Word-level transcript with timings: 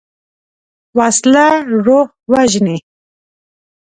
وسله 0.97 1.45
روح 1.85 2.07
وژني 2.31 2.77